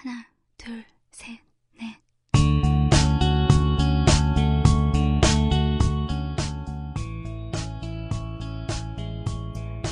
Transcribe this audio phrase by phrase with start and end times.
[0.00, 0.26] 하나,
[0.56, 1.38] 둘, 셋,
[1.78, 1.96] 넷.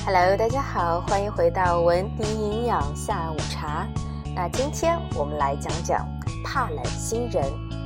[0.05, 3.89] Hello，大家好，欢迎回到文迪营养下午茶。
[4.35, 6.07] 那今天我们来讲讲
[6.45, 7.43] 怕冷新人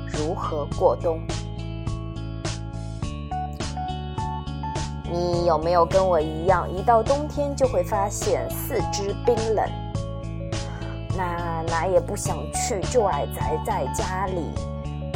[0.06, 1.20] 如何过冬。
[5.10, 9.81] 你有没有跟我一样，一到冬天就会发现四肢冰冷？
[11.73, 14.45] 哪也不想去就爱宅在家里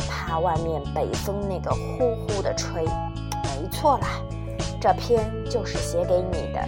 [0.09, 2.83] 怕外面北风那个呼呼的吹。
[2.83, 4.07] 没错啦
[4.81, 6.67] 这篇就是写给你的。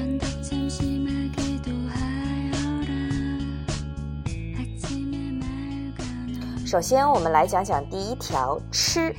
[6.68, 9.12] 首先我们来讲讲第一条吃。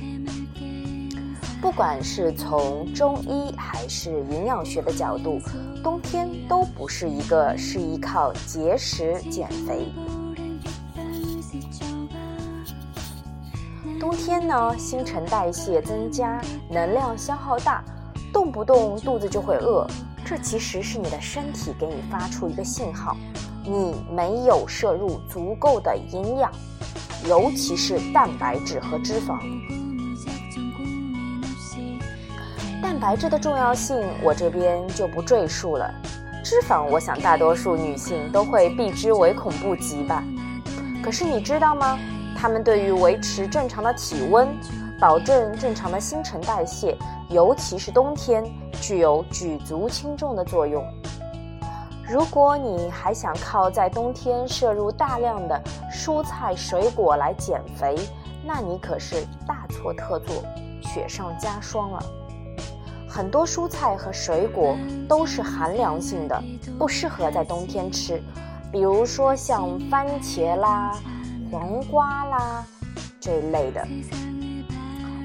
[1.61, 5.39] 不管是从中医还是营养学的角度
[5.83, 9.85] 冬天都不是一个是依靠节食减肥。
[14.11, 17.81] 冬天呢，新陈代谢增加，能量消耗大，
[18.33, 19.87] 动不动肚子就会饿，
[20.25, 23.15] 这其实是你的身体给你发出一个信号，
[23.63, 26.51] 你没有摄入足够的营养。
[27.25, 29.39] 尤其是蛋白质和脂肪。
[32.81, 35.89] 蛋白质的重要性我这边就不赘述了，
[36.43, 40.21] 脂肪我想大多数女性都会避之唯恐不及吧，
[41.01, 41.97] 可是你知道吗？
[42.41, 44.47] 它们对于维持正常的体温、
[44.99, 46.97] 保证正常的新陈代谢，
[47.29, 48.43] 尤其是冬天，
[48.81, 50.83] 具有举足轻重的作用。
[52.09, 55.61] 如果你还想靠在冬天摄入大量的
[55.93, 57.95] 蔬菜水果来减肥，
[58.43, 60.43] 那你可是大错特错，
[60.81, 61.99] 雪上加霜了。
[63.07, 64.75] 很多蔬菜和水果
[65.07, 66.43] 都是寒凉性的，
[66.79, 68.19] 不适合在冬天吃。
[68.71, 70.91] 比如说像番茄啦、
[71.51, 72.65] 黄瓜啦
[73.19, 73.85] 这一类的。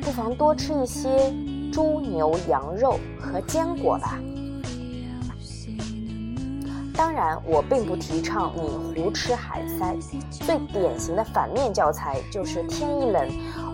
[0.03, 1.33] 不妨多吃一些
[1.73, 4.19] 猪牛羊肉和坚果吧。
[6.97, 9.95] 当然我并不提倡你胡吃海塞
[10.31, 13.29] 最典型的反面教材就是天一冷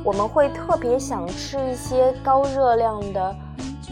[0.04, 3.34] 我们会特别想吃一些高热量的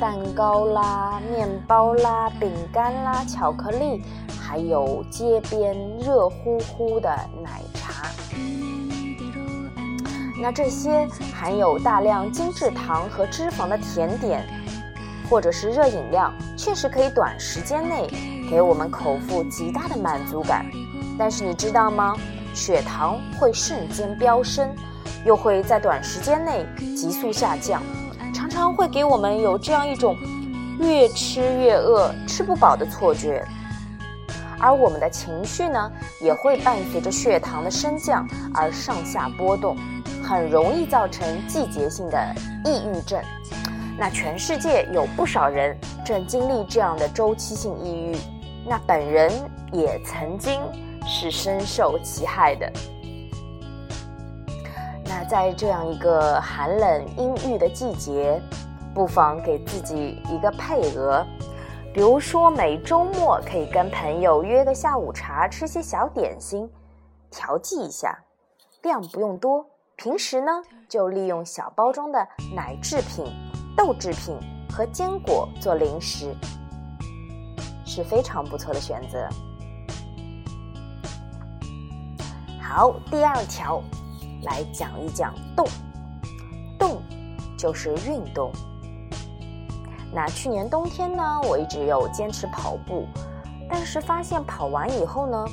[0.00, 4.02] 蛋糕啦面包啦饼干啦巧克力
[4.40, 7.08] 还有街边热乎乎的
[7.40, 7.60] 奶
[10.40, 14.42] 那这些含有大量精制糖和脂肪的甜点，
[15.28, 18.08] 或者是热饮料，确实可以短时间内
[18.50, 20.64] 给我们口腹极大的满足感。
[21.18, 22.16] 但是你知道吗？
[22.54, 24.74] 血糖会瞬间飙升，
[25.24, 27.82] 又会在短时间内急速下降，
[28.34, 30.16] 常常会给我们有这样一种
[30.78, 33.46] 越吃越饿、吃不饱的错觉。
[34.58, 39.76] 而我们的情绪呢，也会伴随着血糖的升降而上下波动，
[40.30, 42.16] 很容易造成季节性的
[42.64, 43.20] 抑郁症。
[43.98, 48.16] 那全世界有不少人正经历这样的周期性抑郁，
[48.64, 49.28] 那本人
[49.72, 50.60] 也曾经
[51.04, 52.72] 是深受其害的。
[55.04, 58.40] 那在这样一个寒冷阴郁的季节，
[58.94, 61.26] 不妨给自己一个配额，
[61.92, 66.70] 比如说每周末可以跟朋友约个下午茶，吃些小点心，
[67.32, 68.16] 调剂一下，
[68.82, 69.66] 量不用多。
[70.02, 70.50] 平时呢，
[70.88, 73.22] 就利用小包装的奶制品、
[73.76, 74.34] 豆制品
[74.72, 76.34] 和坚果做零食，
[77.84, 79.28] 是非常不错的选择。
[82.62, 83.82] 好，第二条，
[84.42, 85.66] 来讲一讲动。
[86.78, 87.02] 动
[87.58, 88.50] 就是运动。
[90.14, 93.06] 那去年冬天呢，我一直有坚持跑步，
[93.68, 95.44] 但是发现跑完以后呢，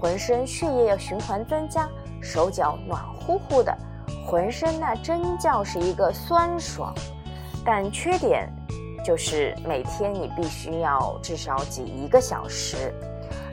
[0.00, 1.86] 浑身血液要循环增加，
[2.22, 3.76] 手脚暖乎乎的，
[4.26, 6.94] 浑身那真叫是一个酸爽。
[7.64, 8.48] 但缺点
[9.04, 12.92] 就是每天你必须要至少挤一个小时。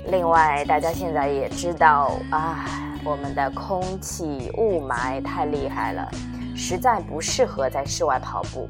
[0.09, 2.65] 另外，大家现在也知道啊，
[3.03, 6.09] 我们的空气雾霾太厉害了，
[6.55, 8.69] 实在不适合在室外跑步。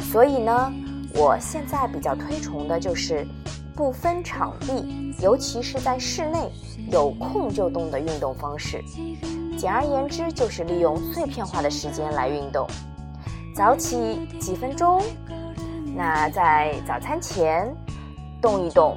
[0.00, 0.72] 所以呢，
[1.14, 3.26] 我现在比较推崇的就是
[3.76, 6.50] 不分场地，尤其是在室内
[6.90, 8.82] 有空就动的运动方式。
[9.56, 12.66] 简而言之，就是利用碎片化的时间来运动。
[13.54, 15.02] 早起几分钟，
[15.96, 17.74] 那在早餐前
[18.40, 18.96] 动一动，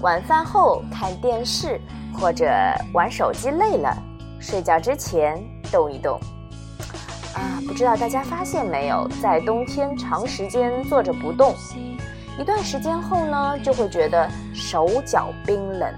[0.00, 1.78] 晚饭后看电视
[2.18, 2.46] 或者
[2.94, 3.94] 玩手机累了，
[4.40, 5.38] 睡觉之前
[5.70, 6.18] 动一动。
[7.34, 11.54] 啊，不知道大家发现没有，在冬天长时间坐着不动，
[12.38, 15.92] 一段时间后呢，就会觉得手脚冰冷。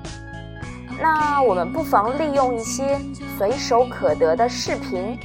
[1.00, 2.98] 那我们不妨利用一些
[3.36, 5.18] 随手可得的视频，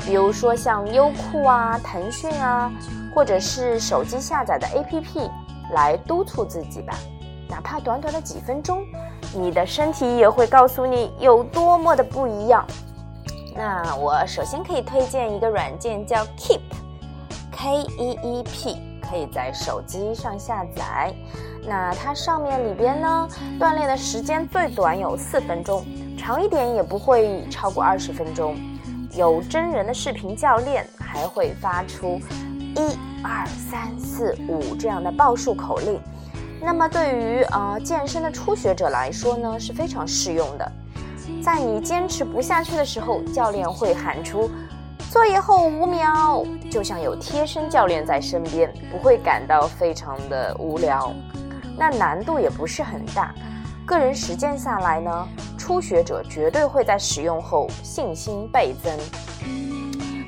[0.00, 2.70] 比如说像优酷啊、腾讯啊，
[3.14, 5.30] 或者是手机下载的 APP，
[5.72, 6.94] 来督促自己吧。
[7.48, 8.84] 哪怕短短的几分钟，
[9.32, 12.66] 你的身体也会告诉你有多么的不一样。
[13.54, 21.14] 那我首先可以推荐一个软件叫 Keep，K E E P，可以在手机上下载。
[21.66, 23.28] 那它上面里边呢，
[23.58, 25.84] 锻炼的时间最短有四分钟，
[26.18, 28.56] 长一点也不会超过二十分钟。
[29.16, 32.20] 有真人的视频教练，还会发出
[32.76, 36.00] 一二三四五这样的报数口令。
[36.60, 40.72] 那么对于呃健身的初学者来说呢，是非常适用的。
[41.42, 44.50] 在你坚持不下去的时候，教练会喊出
[45.10, 51.14] “作业后五秒”，就像有贴身教练在身边，不会感到非常的无聊。
[51.76, 53.34] 那难度也不是很大，
[53.84, 55.28] 个人实践下来呢，
[55.58, 58.92] 初学者绝对会在使用后信心倍增。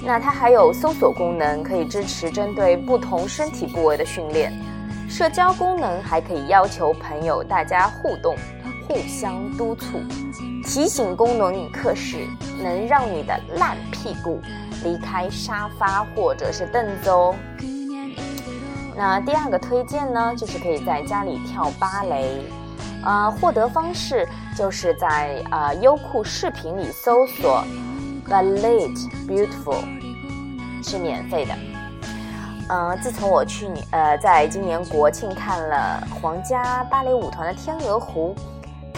[0.04, 4.52] 那它还有搜索功能，可以支持针对不同身体部位的训练；
[5.08, 8.37] 社交功能还可以要求朋友大家互动，
[8.87, 9.99] 互相督促；
[10.64, 12.19] 提醒功能与课时
[12.62, 14.40] 能让你的烂屁股
[14.84, 17.34] 离开沙发或者是凳子哦。
[18.96, 22.40] 那第二个推荐呢，就是可以在家里跳芭蕾，
[23.04, 24.26] 呃，获得方式
[24.56, 27.62] 就是在呃优酷视频里搜索
[28.26, 28.90] Ballet
[29.28, 29.84] Beautiful，
[30.82, 31.54] 是免费的。
[32.69, 38.34] 嗯，自从我去年呃在今年国庆看了皇家芭蕾舞团的《天鹅湖》，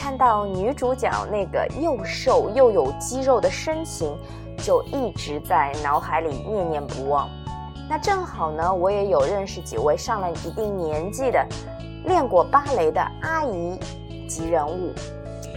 [0.00, 4.16] 看到女主角那个又瘦又有肌肉的身形，
[4.58, 7.28] 就一直在脑海里念念不忘。
[7.88, 11.46] 那正好呢，我也有认识几位上了一定年纪的
[12.04, 13.80] 练过芭蕾的阿姨
[14.28, 14.92] 级人物，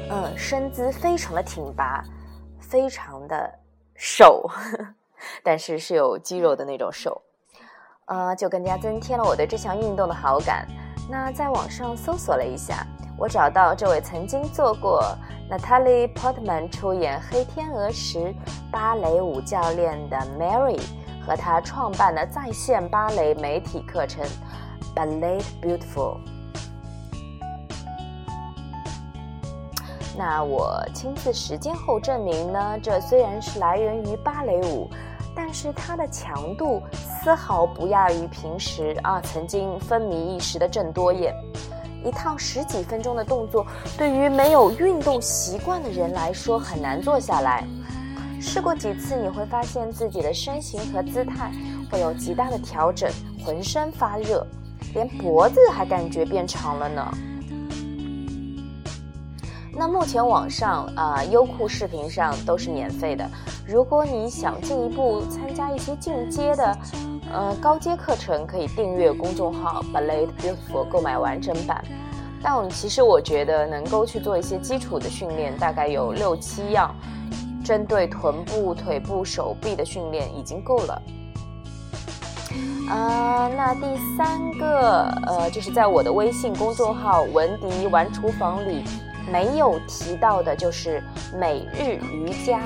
[0.09, 2.01] 嗯，身姿非常的挺拔，
[2.57, 3.53] 非常的
[3.95, 4.49] 瘦，
[5.43, 7.21] 但是是有肌肉的那种瘦，
[8.05, 10.65] 呃，就更加增添了我对这项运动的好感。
[11.09, 12.87] 那在网上搜索了一下，
[13.17, 15.03] 我找到这位曾经做过
[15.49, 18.33] Natalie Portman 出演《黑天鹅》时
[18.71, 20.79] 芭蕾舞教练的 Mary。
[21.25, 24.25] 和他创办的在线芭蕾媒体课程
[24.95, 26.17] ，Ballet Beautiful。
[30.17, 34.89] 那我亲自实践后证明呢，这虽然是来源于芭蕾舞，
[35.35, 41.33] 但是它的强度丝毫不亚于平时啊曾经风靡一时的郑多燕。
[42.03, 43.65] 一套十几分钟的动作，
[43.95, 47.63] 对于没有运动习惯的人来说很难做下来。
[48.41, 51.51] 试过几次，你会发现自己的身形和姿态
[51.89, 53.09] 会有极大的调整，
[53.45, 54.45] 浑身发热，
[54.95, 57.17] 连脖子还感觉变长了呢。
[59.73, 63.29] 那目前网上啊，优酷视频上都是免费的。
[63.65, 66.77] 如果你想进一步参加一些进阶的，
[67.31, 71.83] 呃高阶课程，可以订阅公众号 Ballet Beautiful 购买完整版。
[72.43, 76.93] 但我们其实我觉得能够去做一些基础的训练，大概有六七样。
[77.71, 81.01] 针对臀部、腿部、手臂的训练已经够了。
[82.89, 88.83] 啊，那第三个，呃，就是在我的微信公众号“文迪玩厨房”里
[89.31, 91.01] 没有提到的，就是
[91.39, 92.59] 每日瑜伽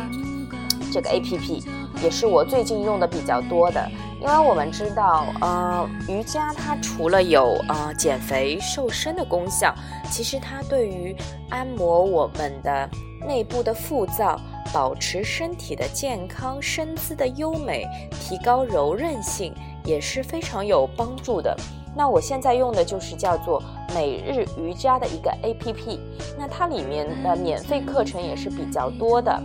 [0.92, 1.64] 这个 A P P，
[2.04, 3.90] 也是我最近用的比较多的。
[4.22, 9.74] 因为我们知道，呃，瑜伽它除了有呃减肥瘦身的功效，
[10.10, 11.16] 其实它对于
[11.50, 12.90] 按摩我们的
[13.28, 14.40] 内部的腹脏。
[14.74, 17.88] 保持身体的健康、身姿的优美、
[18.20, 19.54] 提高柔韧性
[19.86, 21.56] 也是非常有帮助的。
[21.96, 25.98] 那我现在用的就是叫做每日瑜伽的一个 APP，
[26.38, 29.42] 那它里面的免费课程也是比较多的。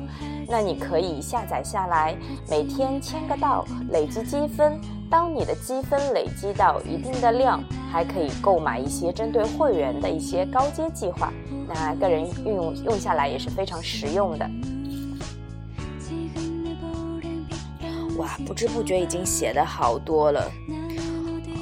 [0.50, 2.16] 那你可以下载下来，
[2.48, 4.80] 每天签个到，累积积分。
[5.08, 11.32] 当你的积分累积到一定的量，还可以购买一些针对会员的一些高阶计划。
[11.68, 14.50] 那个人运用用下来也是非常实用的。
[18.18, 20.50] 哇，不知不觉已经写的好多了。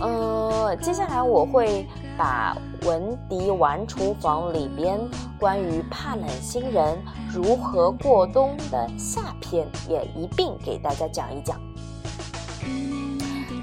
[0.01, 4.99] 呃，接下来我会把文迪玩厨房里边
[5.39, 6.97] 关于怕冷新人
[7.33, 11.61] 如何过冬的下篇也一并给大家讲一讲。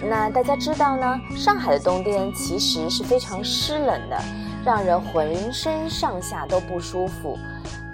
[0.07, 4.21] 那大家知道呢，上海的冬天其实是非常湿冷的，
[4.63, 7.37] 让人浑身上下都不舒服。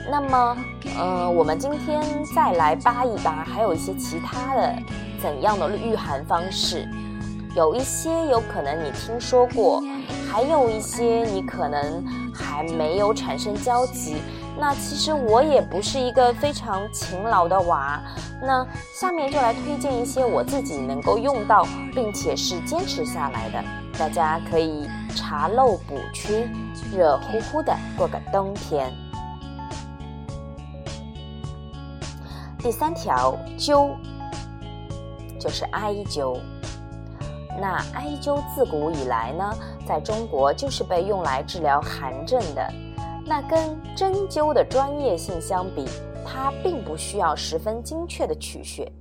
[0.10, 0.58] 那么，
[0.98, 2.02] 呃，我们今天
[2.36, 4.76] 再来扒一扒，还有一些其他的
[5.22, 6.88] 怎样的御寒方式？
[7.56, 9.84] 有一些有可能你听说过，
[10.32, 14.16] 还有一些你可能还没有产生交集，
[14.58, 18.02] 那其实我也不是一个非常勤劳的娃。
[18.42, 23.62] 那下面就来推荐一些我自己能够用到，并且是坚持下来的，
[24.00, 26.50] 大家可以查漏补缺，
[26.96, 28.90] 热乎乎的过个冬天。
[32.58, 33.90] 第三条，灸，
[35.38, 36.40] 就是艾灸。
[37.60, 39.54] 那艾灸自古以来呢，
[39.88, 42.68] 在中国就是被用来治疗寒症的。
[43.26, 45.86] 那跟针灸的专业性相比，
[46.26, 48.92] 它并不需要十分精确的取穴，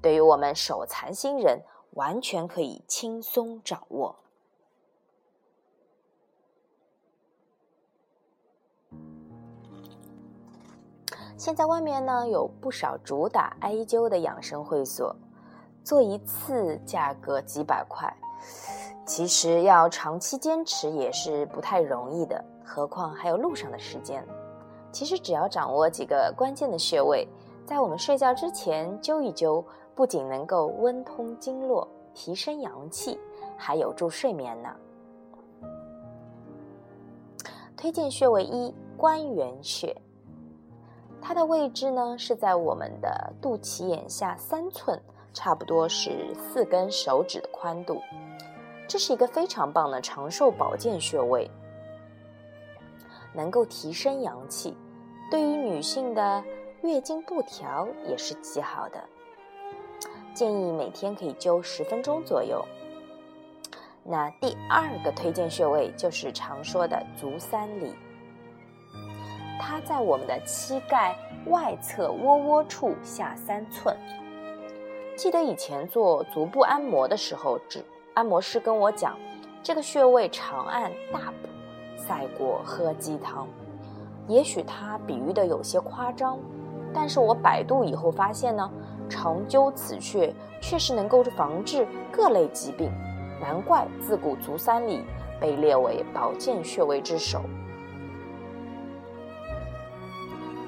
[0.00, 1.60] 对于我们手残新人，
[1.92, 4.16] 完全可以轻松掌握。
[11.36, 15.14] 现在外面呢有不少主打艾灸的养生会所。
[15.84, 18.12] 做一次价格几百块，
[19.04, 24.24] 其实要长期坚持也是不太容易的，何况还有路上的时间。
[24.92, 27.26] 其实只要掌握几个关键的穴位，
[27.66, 33.18] 在我们睡觉之前灸一灸，不仅能够温通经络、提升阳气，
[33.56, 34.68] 还有助睡眠呢。
[37.76, 39.96] 推荐穴位一：关元穴，
[41.20, 45.00] 它的位置呢是在我们的肚脐眼下三寸。
[45.34, 48.00] 差不多是四根手指的宽度，
[48.86, 51.50] 这是一个非常棒的长寿保健穴位，
[53.32, 54.76] 能够提升阳气，
[55.30, 56.44] 对于女性的
[56.82, 59.02] 月经不调也是极好的。
[60.34, 62.64] 建议每天可以灸十分钟左右。
[64.04, 67.94] 那第二个推荐穴位就是常说的足三里，
[69.60, 73.96] 它在我们的膝盖外侧窝窝处下三寸。
[75.14, 79.16] 记得以前做足部按摩的时候，指按摩师跟我讲，
[79.62, 81.48] 这个穴位长按大补，
[81.96, 83.46] 赛过喝鸡汤。
[84.26, 86.38] 也许他比喻的有些夸张，
[86.94, 88.70] 但是我百度以后发现呢，
[89.08, 92.90] 长灸此穴确实能够防治各类疾病，
[93.40, 95.04] 难怪自古足三里
[95.38, 97.42] 被列为保健穴位之首。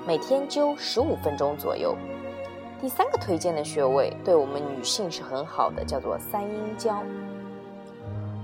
[0.06, 1.96] 每天灸十五分钟左右。
[2.84, 7.02] 第三个推荐的穴位对我们女性是很好的，叫做三阴交。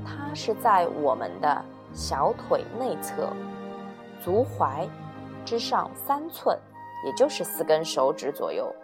[0.02, 3.28] 它是在我们的小腿内侧，
[4.18, 4.88] 足踝
[5.44, 6.59] 之上三寸，
[7.04, 8.75] 也就是四根手指左右。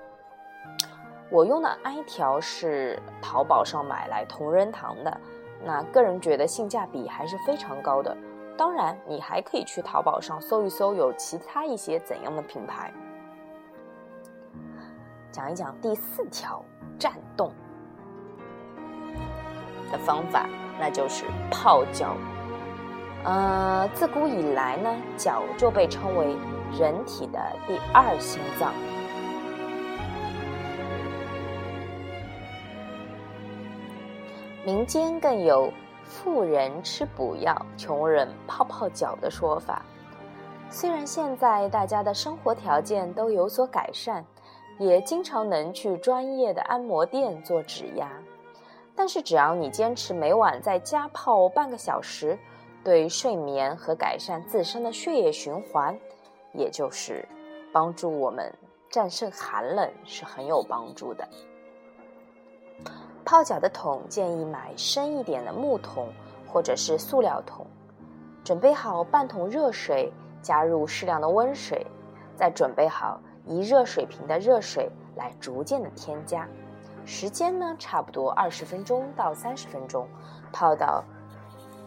[1.31, 5.21] 我用的艾条是淘宝上买来同仁堂的，
[5.65, 8.15] 那个人觉得性价比还是非常高的。
[8.59, 12.93] 当然，你还可以去淘宝上搜一搜有其他一些怎样的品牌。
[15.31, 16.65] 讲一讲第四条
[16.99, 17.53] 站动
[19.93, 20.47] 的方法，
[20.79, 22.17] 那就是泡脚。
[23.25, 26.37] 呃，自古以来呢，脚就被称为
[26.79, 28.73] 人体的第二心脏。
[34.65, 35.73] 民间更有
[36.05, 39.83] 富人吃补药，穷人泡泡脚的说法。
[40.71, 44.25] 虽然现在大家的生活条件都有所改善。
[44.79, 48.11] 也经常能去专业的按摩店做指压，
[48.95, 52.39] 但是只要你坚持每晚在家泡半个小时，
[52.85, 55.99] 对睡眠和改善自身的血液循环，
[56.53, 57.27] 也就是
[57.73, 58.53] 帮助我们
[58.91, 61.27] 战胜寒冷是很有帮助的。
[63.25, 66.09] 泡脚的桶建议买深一点的木桶
[66.47, 67.67] 或者是塑料桶，
[68.45, 71.85] 准备好半桶热水，加入适量的温水，
[72.37, 73.21] 再准备好。
[73.47, 76.49] 以热水瓶的热水来逐渐的添加，
[77.05, 80.09] 时间呢差不多二十分钟到三十分钟，
[80.53, 81.05] 泡到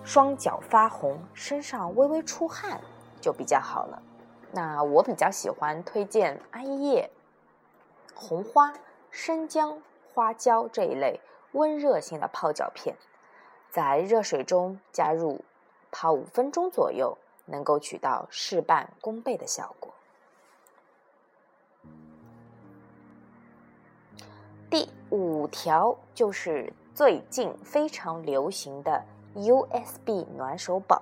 [0.04, 2.80] 双脚发红，身上微微出汗
[3.20, 4.02] 就比较好了。
[4.52, 7.12] 那我比较喜欢推荐艾叶、
[8.16, 8.74] 红花、
[9.12, 9.82] 生姜、
[10.14, 11.20] 花椒这一类
[11.52, 12.96] 温热性的泡脚片，
[13.70, 15.44] 在热水中加入
[15.92, 19.94] 泡五分钟左右，能够起到事半功倍的效果。
[24.70, 31.02] 第五条就是最近非常流行的 USB 暖手宝。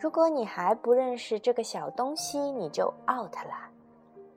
[0.00, 3.70] 如果你还不认识这个小东西，你就 out 啦。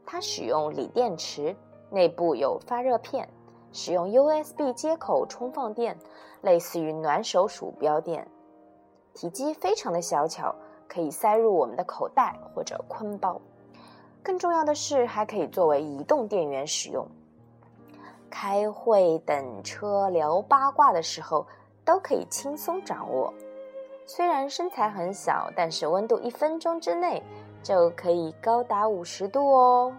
[0.06, 1.56] 它使用锂电池，
[1.90, 3.28] 内部有发热片，
[3.72, 5.98] 使用 USB 接口充放电，
[6.42, 8.28] 类似于暖手鼠标垫。
[9.16, 10.54] 体积非常的小巧，
[10.88, 13.42] 可以塞入我们的口袋或者坤包。
[14.22, 17.08] 更重要的是，还可以作为移动电源使用。
[18.30, 21.46] 开会、等车、聊八卦的时候，
[21.84, 23.34] 都可以轻松掌握。
[24.06, 27.24] 虽然身材很小，但是温度一分钟之内
[27.64, 29.94] 就可以高达五十度哦。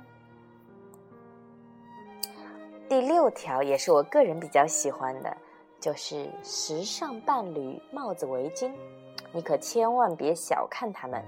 [2.88, 5.37] 第六条也是我个人比较喜欢的，
[5.80, 8.71] 就是时尚伴侣帽子围巾，
[9.33, 11.21] 你可千万别小看它们。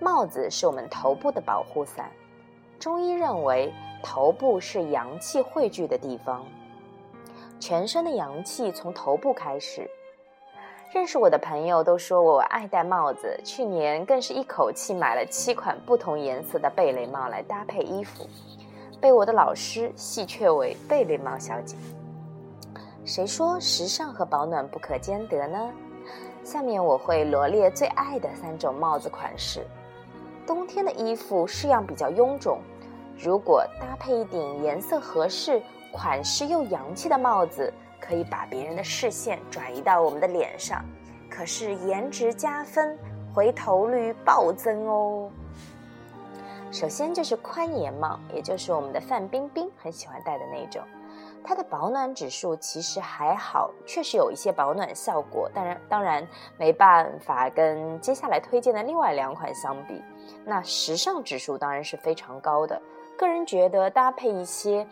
[0.00, 2.10] 帽子是我们头部的保护伞，
[2.78, 6.44] 中医认为头部是阳气汇聚的地方，
[7.58, 9.88] 全身的阳气从头部开始。
[10.92, 18.28] 认识我的朋友都说我爱戴帽子，去年更是一口气买了七款不同颜色的贝雷帽来搭配衣服，
[19.00, 21.76] 被我的老师戏谑为“贝雷帽小姐”。
[23.04, 25.72] 谁说时尚和保暖不可兼得呢？
[26.44, 29.66] 下面我会罗列最爱的三种帽子款式。
[30.46, 32.60] 冬天的衣服式样比较臃肿，
[33.18, 37.72] 如果搭配一顶颜色合适、款式又洋气的帽子。
[38.06, 40.84] 可以把别人的视线转移到我们的脸上，
[41.30, 42.98] 可是颜值加分，
[43.32, 45.30] 回头率暴增哦。
[46.70, 50.82] 首先就是宽檐帽，也就是我们的范冰冰很喜欢戴的那种，
[51.44, 60.02] 它的保暖指数其实还好，确实有一些保暖效果，当然当然没办法跟接下来推荐的另外两款相比。
[60.44, 62.80] 那时尚指数当然是非常高的，
[63.18, 64.86] 个人觉得搭配一些。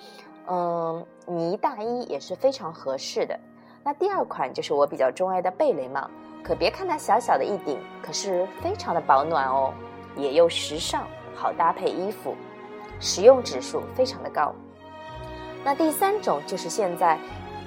[0.48, 3.38] 嗯，呢大衣也是非常合适的。
[3.84, 6.10] 那第二款就是我比较钟爱的贝雷帽，
[6.42, 9.72] 可别看它小小的一顶，可是非常的保暖哦，
[10.16, 12.34] 也又时尚，好搭配衣服，
[12.98, 14.52] 实用指数非常的高。
[15.64, 17.18] 那第三种就是现在，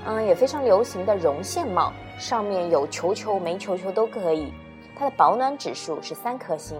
[0.05, 4.51] 嗯，也非常流行的绒线帽，上面有球球没球球都可以，
[4.97, 6.77] 它的保暖指数是三颗星。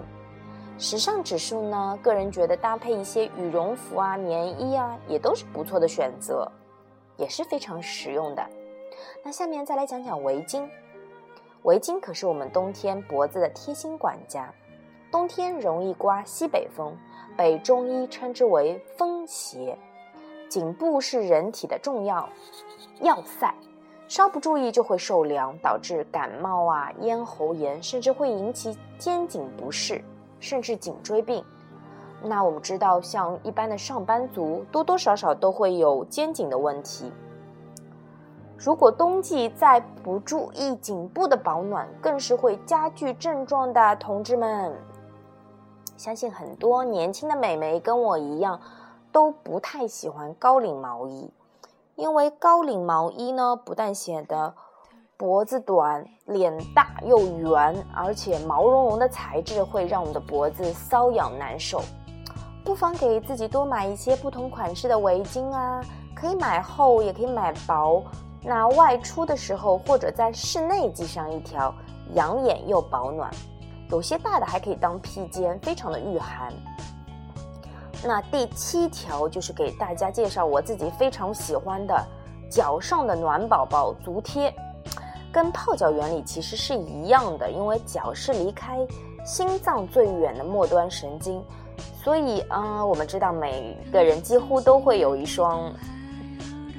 [0.77, 1.97] 时尚指数呢？
[2.01, 6.51] 个人觉得搭配一些羽绒服啊、棉衣啊，也都是不错的选择，
[7.15, 8.45] 也是非常实用的。
[9.23, 10.67] 那下面再来讲讲围巾。
[11.63, 14.53] 围巾可是我们冬天脖子的贴心管家。
[15.09, 16.93] 冬天容易刮西北风，
[17.37, 19.77] 被中医称之为风邪。
[20.55, 22.29] 颈部是人体的重要
[23.01, 23.53] 要塞，
[24.07, 30.01] 稍不注意就会受凉，导致感冒啊、咽喉炎，甚至会引起肩颈不适。
[30.39, 31.43] 甚至颈椎病，
[32.23, 37.11] 那我们知道，像一般的上班族，多多少少都会有肩颈的问题。
[38.57, 43.95] 如果冬季再不注意颈部的保暖，更是会加剧症状的。
[43.97, 44.73] 同志们，
[45.97, 48.57] 相信很多年轻的美眉跟我一样，
[49.15, 51.31] 都不太喜欢高领毛衣，
[51.95, 54.53] 因为高领毛衣呢，不但显得。
[55.15, 61.81] 脖子短，脸大又圆，而且毛茸茸的材质会让我们的脖子瘙痒难受。
[62.65, 65.79] 不妨给自己多买一些不同款式的围巾啊，
[66.13, 68.03] 可以买厚，也可以买薄。
[68.43, 71.73] 那外出的时候或者在室内系上一条，
[72.15, 73.31] 养眼又保暖。
[73.89, 76.51] 有些大的还可以当披肩，非常的御寒。
[78.05, 82.05] 那第七条就是给大家介绍我自己非常喜欢的
[82.49, 84.53] 脚上的暖宝宝足贴。
[85.33, 88.77] 跟泡脚原理其实是一样的，因为脚是离开
[89.25, 91.43] 心脏最远的末端神经，
[92.01, 95.73] 所以嗯，我们知道每个人几乎都会有一双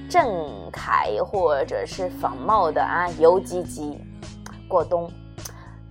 [0.09, 3.99] 正楷或者是仿冒的啊游击机
[4.69, 5.11] 过冬。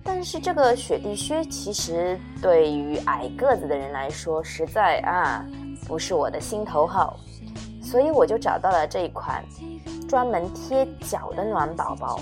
[0.06, 5.44] 但是这个雪地靴其实对于矮个子的人来说，实在啊
[5.86, 7.18] 不是我的心头好，
[7.82, 9.44] 所以我就找到了这一款
[10.08, 12.20] 专门贴脚的暖宝宝。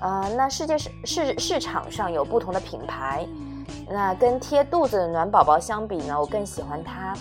[0.00, 3.26] 呃，那世界市市市场上有不同的品牌，
[3.88, 7.14] 那跟贴肚子的暖宝宝相比呢，我更喜欢它，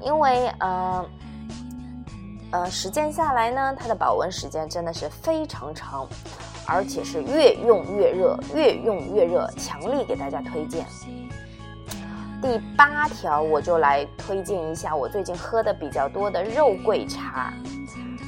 [0.00, 1.04] 因为呃
[2.52, 6.06] 呃，实践下来呢，它的保温时间真的是非常长，
[6.70, 10.86] 而且是越用越热，越用越热，强力给大家推荐。
[12.40, 17.52] 第八条，我就来推荐一下我最近喝的比较多的肉桂茶。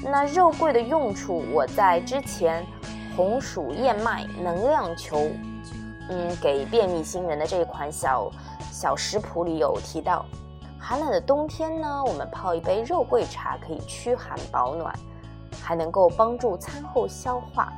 [0.02, 2.66] 那肉桂的用处，我在之前。
[3.14, 5.28] 红薯燕麦能量球，
[6.08, 8.30] 嗯，给便秘星人的这一款小
[8.70, 10.24] 小食谱里有提到，
[10.78, 14.98] 寒冷的冬天呢，我们泡一杯肉桂茶可以驱寒保暖，
[15.62, 17.70] 还能够帮助餐后消化。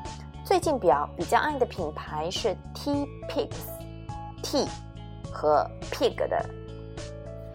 [0.55, 4.69] 最近比较比较爱的品牌是 T Pigs，T
[5.33, 6.49] 和 Pig 的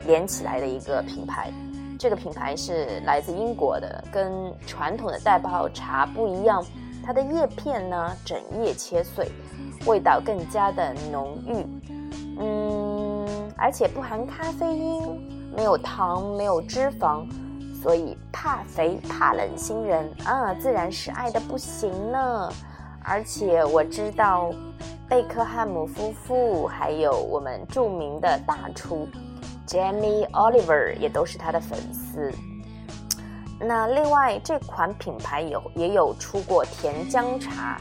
[0.05, 1.49] 连起来的一个品牌，
[1.97, 6.61] 这个品牌是来自英国的，跟传统的袋泡茶不一样。
[7.01, 9.31] 它的叶片呢，整叶切碎，
[9.85, 11.65] 味道更加的浓郁，
[12.37, 17.25] 嗯，而且不含咖啡因，没有糖，没有脂肪，
[17.81, 22.51] 所以怕肥怕冷新人啊，自然是爱的不行呢。
[23.03, 24.51] 而且我知道，
[25.07, 29.07] 贝克汉姆夫妇，还有我们著名的大厨
[29.67, 32.31] Jamie Oliver 也都是他的粉丝。
[33.59, 37.77] 那另外这款品牌有也有出过甜姜茶，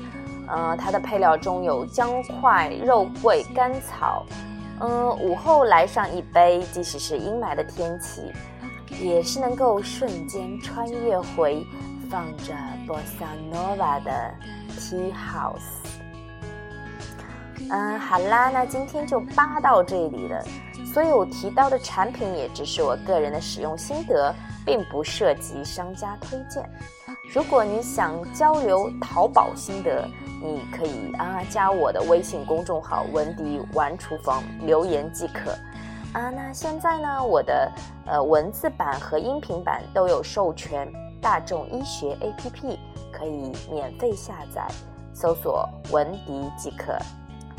[0.48, 4.24] 呃，它的配料中有姜块、肉桂、甘草。
[4.80, 8.32] 嗯，午后来上一杯，即使是阴霾的天气，
[9.00, 11.64] 也是能够瞬间穿越回
[12.08, 12.54] 放着
[12.86, 14.34] Bossa Nova 的
[14.78, 15.60] Tea House。
[17.70, 20.42] 嗯，好啦，那今天就扒到这里了。
[20.92, 26.64] 所有提到的产品也只是我个人的使用心得，并不涉及商家推荐。
[27.34, 30.08] 如果你想交流淘宝心得，
[30.42, 35.50] 你可以啊加我的微信公众号“文迪玩厨房”留言即可。
[36.14, 37.70] 啊，那现在呢，我的
[38.06, 42.78] 呃文字版和音频版都有授权大众医学 APP，
[43.12, 44.66] 可以免费下载，
[45.12, 46.96] 搜索“文迪”即可。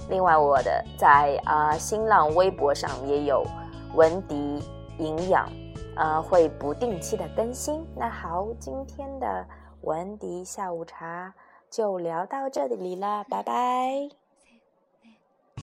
[0.09, 3.45] 另外，我的在啊新浪微博上也有
[3.93, 4.63] 文迪
[4.97, 5.47] 营养，
[5.95, 7.85] 呃会不定期的更新。
[7.95, 9.45] 那好，今天的
[9.81, 11.33] 文迪下午茶
[11.69, 14.18] 就聊到这里了，拜拜。